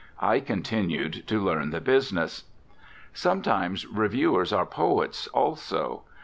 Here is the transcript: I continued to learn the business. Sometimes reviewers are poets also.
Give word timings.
I 0.19 0.39
continued 0.39 1.27
to 1.27 1.39
learn 1.43 1.69
the 1.69 1.79
business. 1.79 2.45
Sometimes 3.13 3.85
reviewers 3.85 4.51
are 4.51 4.65
poets 4.65 5.27
also. 5.27 6.01